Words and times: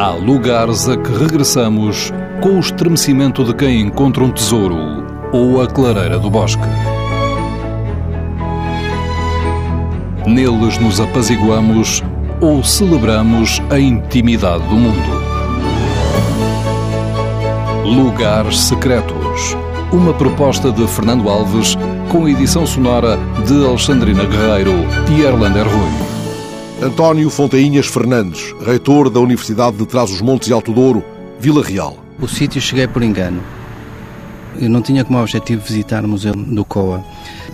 Há 0.00 0.12
lugares 0.12 0.88
a 0.88 0.96
que 0.96 1.12
regressamos 1.12 2.10
com 2.40 2.56
o 2.56 2.58
estremecimento 2.58 3.44
de 3.44 3.52
quem 3.52 3.82
encontra 3.82 4.24
um 4.24 4.30
tesouro 4.30 5.04
ou 5.30 5.60
a 5.60 5.66
clareira 5.66 6.18
do 6.18 6.30
bosque. 6.30 6.62
Neles 10.26 10.78
nos 10.78 11.00
apaziguamos 11.00 12.02
ou 12.40 12.64
celebramos 12.64 13.60
a 13.68 13.78
intimidade 13.78 14.66
do 14.68 14.74
mundo. 14.74 15.20
Lugares 17.84 18.58
Secretos. 18.58 19.54
Uma 19.92 20.14
proposta 20.14 20.72
de 20.72 20.86
Fernando 20.86 21.28
Alves 21.28 21.76
com 22.08 22.26
edição 22.26 22.66
sonora 22.66 23.18
de 23.46 23.66
Alexandrina 23.66 24.24
Guerreiro 24.24 24.72
e 25.10 25.20
Erlander 25.20 25.68
Rui. 25.68 26.09
António 26.82 27.28
Fontainhas 27.28 27.86
Fernandes, 27.86 28.54
reitor 28.64 29.10
da 29.10 29.20
Universidade 29.20 29.76
de 29.76 29.84
Trás-os-Montes 29.84 30.48
e 30.48 30.52
Alto 30.54 30.72
Douro, 30.72 31.04
Vila 31.38 31.62
Real. 31.62 31.98
O 32.18 32.26
sítio 32.26 32.58
cheguei 32.58 32.86
por 32.86 33.02
engano. 33.02 33.42
Eu 34.58 34.70
não 34.70 34.80
tinha 34.80 35.04
como 35.04 35.20
objetivo 35.20 35.60
visitar 35.62 36.02
o 36.02 36.08
Museu 36.08 36.32
do 36.32 36.64
Coa. 36.64 37.04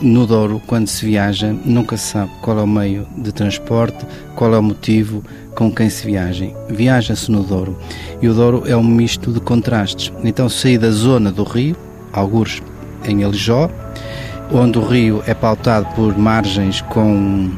No 0.00 0.28
Douro, 0.28 0.62
quando 0.64 0.86
se 0.86 1.04
viaja, 1.04 1.52
nunca 1.64 1.96
se 1.96 2.12
sabe 2.12 2.30
qual 2.40 2.60
é 2.60 2.62
o 2.62 2.68
meio 2.68 3.04
de 3.18 3.32
transporte, 3.32 4.06
qual 4.36 4.54
é 4.54 4.58
o 4.60 4.62
motivo, 4.62 5.24
com 5.56 5.74
quem 5.74 5.90
se 5.90 6.06
viaja. 6.06 6.48
Viaja-se 6.68 7.28
no 7.28 7.42
Douro. 7.42 7.76
E 8.22 8.28
o 8.28 8.34
Douro 8.34 8.62
é 8.64 8.76
um 8.76 8.84
misto 8.84 9.32
de 9.32 9.40
contrastes. 9.40 10.12
Então 10.22 10.48
saí 10.48 10.78
da 10.78 10.92
zona 10.92 11.32
do 11.32 11.42
rio, 11.42 11.74
algures 12.12 12.62
em 13.04 13.24
Alijó, 13.24 13.68
onde 14.52 14.78
o 14.78 14.86
rio 14.86 15.20
é 15.26 15.34
pautado 15.34 15.92
por 15.96 16.16
margens 16.16 16.80
com 16.82 17.50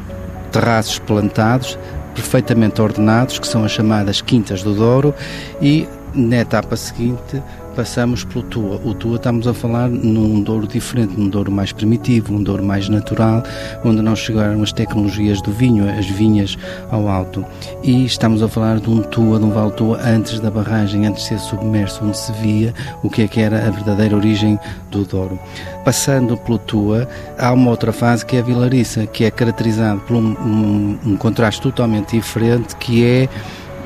terraços 0.49 0.99
plantados, 0.99 1.77
perfeitamente 2.13 2.81
ordenados, 2.81 3.39
que 3.39 3.47
são 3.47 3.63
as 3.63 3.71
chamadas 3.71 4.21
Quintas 4.21 4.61
do 4.63 4.73
Douro, 4.73 5.13
e 5.61 5.87
na 6.13 6.37
etapa 6.37 6.75
seguinte 6.75 7.41
passamos 7.75 8.23
pelo 8.23 8.43
Tua. 8.43 8.81
O 8.83 8.93
Tua 8.93 9.15
estamos 9.15 9.47
a 9.47 9.53
falar 9.53 9.89
num 9.89 10.41
Douro 10.41 10.67
diferente, 10.67 11.13
num 11.17 11.29
Douro 11.29 11.51
mais 11.51 11.71
primitivo, 11.71 12.33
um 12.33 12.43
Douro 12.43 12.63
mais 12.63 12.89
natural, 12.89 13.43
onde 13.83 14.01
não 14.01 14.15
chegaram 14.15 14.61
as 14.61 14.71
tecnologias 14.71 15.41
do 15.41 15.51
vinho, 15.51 15.89
as 15.89 16.05
vinhas 16.05 16.57
ao 16.91 17.07
alto. 17.07 17.45
E 17.83 18.05
estamos 18.05 18.41
a 18.43 18.47
falar 18.47 18.79
de 18.79 18.89
um 18.89 19.01
Tua, 19.01 19.39
de 19.39 19.45
um 19.45 19.51
Val 19.51 19.71
Tua, 19.71 19.99
antes 20.01 20.39
da 20.39 20.51
barragem, 20.51 21.05
antes 21.05 21.23
de 21.23 21.29
ser 21.29 21.39
submerso, 21.39 22.03
onde 22.03 22.17
se 22.17 22.31
via 22.33 22.73
o 23.03 23.09
que 23.09 23.23
é 23.23 23.27
que 23.27 23.39
era 23.39 23.67
a 23.67 23.69
verdadeira 23.69 24.15
origem 24.15 24.59
do 24.91 25.05
Douro. 25.05 25.39
Passando 25.85 26.37
pelo 26.37 26.57
Tua, 26.57 27.07
há 27.37 27.51
uma 27.53 27.71
outra 27.71 27.91
fase 27.91 28.25
que 28.25 28.35
é 28.35 28.39
a 28.39 28.43
Vilariça, 28.43 29.05
que 29.07 29.23
é 29.23 29.31
caracterizado 29.31 29.99
por 30.01 30.15
um, 30.15 30.31
um, 30.31 30.99
um 31.05 31.17
contraste 31.17 31.61
totalmente 31.61 32.15
diferente, 32.15 32.75
que 32.75 33.05
é 33.05 33.29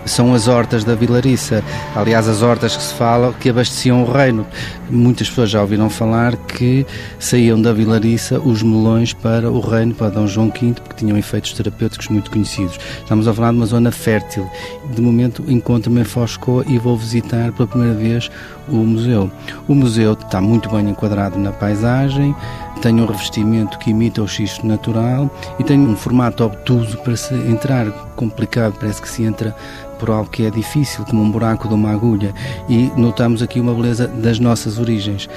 são 0.05 0.33
as 0.33 0.47
hortas 0.47 0.83
da 0.83 0.95
Vilariça. 0.95 1.63
Aliás, 1.95 2.27
as 2.27 2.41
hortas 2.41 2.75
que 2.75 2.83
se 2.83 2.93
fala 2.93 3.33
que 3.33 3.49
abasteciam 3.49 4.03
o 4.03 4.11
reino. 4.11 4.45
Muitas 4.89 5.29
pessoas 5.29 5.49
já 5.49 5.61
ouviram 5.61 5.89
falar 5.89 6.35
que 6.35 6.85
saíam 7.19 7.61
da 7.61 7.73
Vilariça 7.73 8.39
os 8.39 8.61
melões 8.61 9.13
para 9.13 9.49
o 9.49 9.59
reino, 9.59 9.93
para 9.93 10.09
Dom 10.09 10.27
João 10.27 10.49
V, 10.49 10.73
porque 10.73 10.95
tinham 10.97 11.17
efeitos 11.17 11.53
terapêuticos 11.53 12.07
muito 12.09 12.29
conhecidos. 12.29 12.79
Estamos 12.99 13.27
a 13.27 13.33
falar 13.33 13.51
de 13.51 13.57
uma 13.57 13.65
zona 13.65 13.91
fértil. 13.91 14.49
De 14.93 15.01
momento 15.01 15.43
encontro-me 15.47 16.01
em 16.01 16.05
Foscoa 16.05 16.63
e 16.67 16.77
vou 16.77 16.97
visitar 16.97 17.51
pela 17.53 17.67
primeira 17.67 17.95
vez 17.95 18.29
o 18.67 18.75
museu. 18.75 19.31
O 19.67 19.75
museu 19.75 20.13
está 20.13 20.39
muito 20.39 20.69
bem 20.69 20.89
enquadrado 20.89 21.37
na 21.37 21.51
paisagem, 21.51 22.35
tem 22.81 22.99
um 22.99 23.05
revestimento 23.05 23.77
que 23.77 23.91
imita 23.91 24.21
o 24.21 24.27
xisto 24.27 24.65
natural 24.65 25.33
e 25.57 25.63
tem 25.63 25.79
um 25.79 25.95
formato 25.95 26.43
obtuso 26.43 26.97
para 26.97 27.15
se 27.15 27.33
entrar 27.33 27.89
complicado, 28.15 28.75
parece 28.79 29.01
que 29.01 29.09
se 29.09 29.23
entra 29.23 29.55
por 30.03 30.11
algo 30.11 30.29
que 30.29 30.45
é 30.45 30.49
difícil, 30.49 31.05
como 31.05 31.23
um 31.23 31.31
buraco 31.31 31.65
de 31.65 31.73
uma 31.73 31.89
agulha, 31.91 32.33
e 32.67 32.91
notamos 32.97 33.41
aqui 33.41 33.61
uma 33.61 33.73
beleza 33.73 34.05
das 34.05 34.37
nossas 34.37 34.77
origens. 34.77 35.29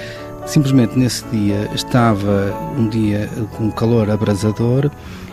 Simplesmente 0.45 0.99
nesse 0.99 1.25
dia 1.27 1.71
estava 1.73 2.53
um 2.77 2.89
dia 2.89 3.31
com 3.57 3.71
calor 3.71 4.11
abrasador 4.11 4.91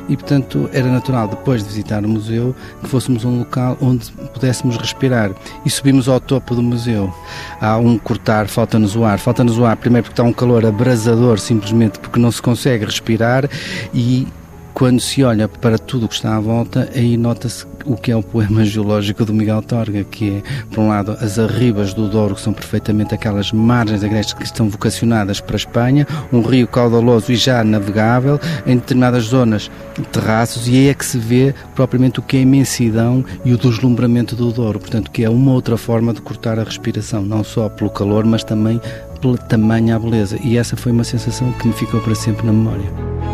e, 0.08 0.16
portanto, 0.16 0.70
era 0.72 0.88
natural, 0.88 1.28
depois 1.28 1.64
de 1.64 1.70
visitar 1.70 2.06
o 2.06 2.08
museu, 2.08 2.56
que 2.84 2.88
fôssemos 2.88 3.26
um 3.26 3.40
local 3.40 3.76
onde 3.82 4.12
pudéssemos 4.12 4.78
respirar. 4.78 5.32
E 5.66 5.70
subimos 5.70 6.08
ao 6.08 6.20
topo 6.20 6.54
do 6.54 6.62
museu. 6.62 7.12
Há 7.60 7.78
um 7.78 7.98
cortar, 7.98 8.48
falta-nos 8.48 8.96
o 8.96 9.04
ar. 9.04 9.18
Falta-nos 9.18 9.58
o 9.58 9.66
ar, 9.66 9.78
primeiro 9.78 10.04
porque 10.04 10.14
está 10.14 10.24
um 10.24 10.34
calor 10.34 10.64
abrasador, 10.64 11.40
simplesmente 11.40 11.98
porque 11.98 12.20
não 12.20 12.32
se 12.32 12.42
consegue 12.42 12.86
respirar, 12.86 13.50
e 13.94 14.28
quando 14.74 15.00
se 15.00 15.24
olha 15.24 15.48
para 15.48 15.78
tudo 15.78 16.06
o 16.06 16.10
que 16.10 16.16
está 16.16 16.36
à 16.36 16.40
volta, 16.40 16.90
aí 16.96 17.16
nota-se 17.16 17.66
o 17.86 17.96
que 17.96 18.12
é 18.12 18.16
o 18.16 18.24
poema 18.24 18.64
geológico 18.66 19.24
do 19.24 19.34
Miguel 19.34 19.62
Torga, 19.62 20.04
que 20.04 20.38
é, 20.38 20.66
por 20.70 20.82
um 20.82 20.88
lado, 20.88 21.12
as 21.22 21.38
arribas 21.38 21.94
do 21.94 22.10
Douro, 22.10 22.36
que 22.36 22.42
são 22.42 22.54
perfeitamente 22.54 23.14
aquelas 23.14 23.52
margens 23.52 24.04
agrestes 24.04 24.34
que 24.34 24.44
estão 24.44 24.70
vocacionadas 24.70 25.40
para 25.40 25.56
a 25.56 25.58
Espanha, 25.58 26.08
um 26.32 26.42
rio 26.42 26.68
caudaloso 26.68 27.32
e 27.32 27.36
já 27.36 27.64
navegável, 27.64 28.40
em 28.66 28.76
determinadas 28.76 29.26
zonas 29.26 29.70
terraços, 30.12 30.68
e 30.68 30.76
aí 30.76 30.90
é 30.90 30.94
que 30.94 31.06
se 31.06 31.18
vê 31.18 31.54
propriamente 31.76 32.20
o 32.20 32.24
que 32.24 32.38
é 32.38 32.40
a 32.40 32.44
imensidão 32.44 33.24
e 33.46 33.54
o 33.54 33.58
deslumbramento 33.58 34.36
do 34.36 34.52
Douro, 34.52 34.80
portanto, 34.80 35.12
que 35.12 35.24
é 35.24 35.30
uma 35.30 35.52
outra 35.52 35.78
forma 35.78 36.14
de 36.14 36.22
cortar 36.22 36.58
a 36.58 36.64
respiração, 36.64 37.22
não 37.22 37.44
só 37.44 37.70
pelo 37.70 37.90
calor, 37.90 38.26
mas 38.26 38.44
também 38.44 38.82
pela 39.22 39.38
tamanha 39.38 39.98
beleza. 40.00 40.38
E 40.44 40.58
essa 40.58 40.76
foi 40.76 40.92
uma 40.92 41.04
sensação 41.04 41.52
que 41.54 41.68
me 41.68 41.74
ficou 41.74 42.02
para 42.02 42.16
sempre 42.16 42.46
na 42.46 42.52
memória. 42.52 43.33